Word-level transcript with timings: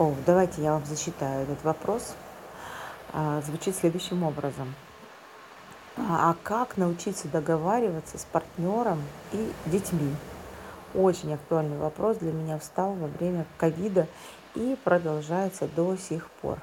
О, 0.00 0.14
давайте 0.24 0.62
я 0.62 0.72
вам 0.72 0.86
зачитаю 0.86 1.42
этот 1.42 1.62
вопрос. 1.62 2.14
А, 3.12 3.42
Звучит 3.42 3.76
следующим 3.76 4.22
образом. 4.22 4.74
А 5.98 6.34
как 6.42 6.78
научиться 6.78 7.28
договариваться 7.28 8.16
с 8.16 8.24
партнером 8.24 9.02
и 9.32 9.52
детьми? 9.66 10.14
Очень 10.94 11.34
актуальный 11.34 11.76
вопрос 11.76 12.16
для 12.16 12.32
меня 12.32 12.58
встал 12.58 12.94
во 12.94 13.08
время 13.08 13.44
ковида 13.58 14.06
и 14.54 14.74
продолжается 14.84 15.68
до 15.68 15.94
сих 15.98 16.30
пор. 16.40 16.60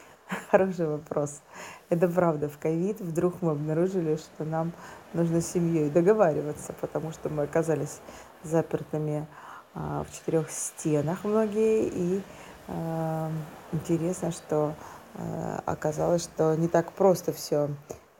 Хороший 0.50 0.88
вопрос. 0.88 1.42
Это 1.90 2.08
правда, 2.08 2.48
в 2.48 2.58
ковид 2.58 3.00
вдруг 3.00 3.40
мы 3.40 3.52
обнаружили, 3.52 4.16
что 4.16 4.44
нам 4.44 4.72
нужно 5.12 5.40
с 5.40 5.46
семьей 5.46 5.90
договариваться, 5.90 6.74
потому 6.80 7.12
что 7.12 7.28
мы 7.28 7.44
оказались 7.44 8.00
запертыми 8.42 9.28
а, 9.74 10.02
в 10.02 10.12
четырех 10.12 10.50
стенах 10.50 11.22
многие, 11.22 11.86
и 11.86 12.22
интересно, 13.72 14.30
что 14.32 14.74
а, 15.14 15.62
оказалось, 15.66 16.22
что 16.22 16.54
не 16.54 16.68
так 16.68 16.92
просто 16.92 17.32
все 17.32 17.68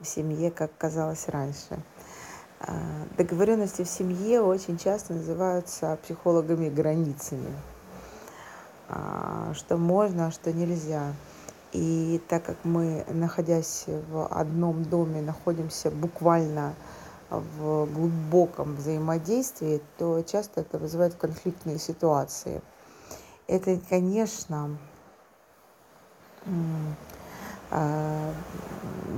в 0.00 0.06
семье, 0.06 0.50
как 0.50 0.70
казалось 0.76 1.28
раньше. 1.28 1.78
А, 2.60 2.72
Договоренности 3.16 3.84
в 3.84 3.88
семье 3.88 4.40
очень 4.42 4.78
часто 4.78 5.14
называются 5.14 5.98
психологами 6.02 6.68
границами, 6.68 7.52
а, 8.88 9.52
что 9.54 9.76
можно, 9.76 10.28
а 10.28 10.30
что 10.30 10.52
нельзя. 10.52 11.12
И 11.72 12.20
так 12.28 12.44
как 12.44 12.56
мы, 12.64 13.04
находясь 13.08 13.84
в 13.86 14.26
одном 14.26 14.82
доме, 14.84 15.22
находимся 15.22 15.90
буквально 15.90 16.74
в 17.30 17.86
глубоком 17.86 18.74
взаимодействии, 18.74 19.80
то 19.96 20.20
часто 20.22 20.62
это 20.62 20.78
вызывает 20.78 21.14
конфликтные 21.14 21.78
ситуации. 21.78 22.60
Это, 23.50 23.80
конечно, 23.88 24.78
а, 27.72 28.32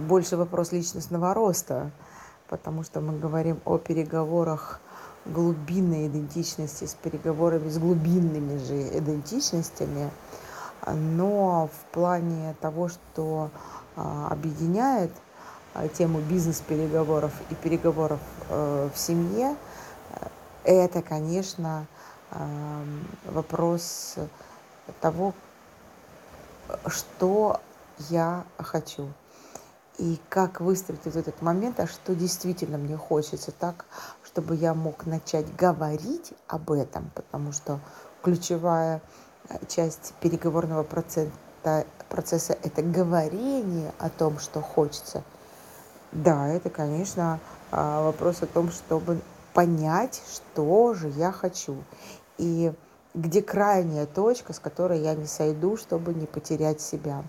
больше 0.09 0.39
вопрос 0.39 0.73
личностного 0.73 1.35
роста, 1.35 1.91
потому 2.49 2.83
что 2.83 3.03
мы 3.03 3.19
говорим 3.19 3.61
о 3.67 3.77
переговорах 3.77 4.81
глубинной 5.27 6.07
идентичности 6.07 6.87
с 6.87 6.95
переговорами 6.95 7.69
с 7.69 7.77
глубинными 7.77 8.57
же 8.57 8.99
идентичностями, 8.99 10.11
но 10.87 11.69
в 11.69 11.93
плане 11.93 12.57
того, 12.63 12.89
что 12.89 13.51
а, 13.97 14.29
объединяет 14.31 15.13
а, 15.75 15.89
тему 15.89 16.21
бизнес-переговоров 16.21 17.33
и 17.51 17.55
переговоров 17.55 18.21
э, 18.49 18.89
в 18.95 18.99
семье, 18.99 19.57
э, 20.65 20.75
это, 20.85 21.03
конечно, 21.03 21.87
вопрос 23.27 24.17
того, 25.01 25.35
что 26.87 27.61
я 28.11 28.45
хочу. 28.59 29.09
И 29.99 30.19
как 30.29 30.61
выстроить 30.61 31.05
вот 31.05 31.17
этот 31.17 31.43
момент, 31.43 31.79
а 31.79 31.87
что 31.87 32.15
действительно 32.15 32.79
мне 32.79 32.97
хочется 32.97 33.53
так, 33.53 33.85
чтобы 34.25 34.57
я 34.57 34.75
мог 34.75 35.07
начать 35.07 35.55
говорить 35.55 36.33
об 36.49 36.73
этом, 36.73 37.11
потому 37.15 37.53
что 37.53 37.79
ключевая 38.23 39.03
э, 39.49 39.59
часть 39.69 40.15
переговорного 40.21 40.83
процесса, 40.83 41.31
процесса 42.09 42.57
это 42.63 42.83
говорение 42.83 43.93
о 43.99 44.09
том, 44.09 44.39
что 44.39 44.61
хочется. 44.61 45.23
Да, 46.11 46.49
это, 46.49 46.71
конечно, 46.71 47.39
а, 47.71 48.03
вопрос 48.03 48.43
о 48.43 48.47
том, 48.47 48.71
чтобы 48.71 49.21
понять, 49.53 50.23
что 50.35 50.95
же 50.95 51.09
я 51.09 51.33
хочу. 51.33 51.77
И 52.39 52.73
где 53.15 53.43
крайняя 53.43 54.07
точка, 54.07 54.53
с 54.53 54.59
которой 54.59 55.01
я 55.01 55.15
не 55.15 55.27
сойду, 55.27 55.77
чтобы 55.77 56.15
не 56.15 56.27
потерять 56.27 56.81
себя. 56.81 57.23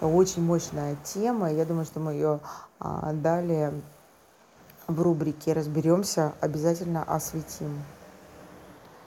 Очень 0.00 0.42
мощная 0.42 0.96
тема. 1.02 1.52
Я 1.52 1.64
думаю, 1.64 1.84
что 1.84 1.98
мы 1.98 2.12
ее 2.12 2.40
а, 2.78 3.12
далее 3.12 3.72
в 4.86 5.02
рубрике 5.02 5.52
разберемся, 5.52 6.34
обязательно 6.40 7.02
осветим. 7.02 7.82